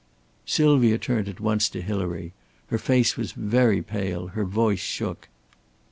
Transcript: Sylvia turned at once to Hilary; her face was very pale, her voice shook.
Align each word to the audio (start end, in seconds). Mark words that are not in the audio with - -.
Sylvia 0.47 0.97
turned 0.97 1.27
at 1.29 1.39
once 1.39 1.69
to 1.69 1.79
Hilary; 1.79 2.33
her 2.69 2.79
face 2.79 3.15
was 3.15 3.33
very 3.33 3.83
pale, 3.83 4.29
her 4.29 4.45
voice 4.45 4.79
shook. 4.79 5.29